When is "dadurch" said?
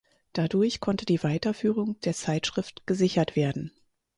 0.33-0.79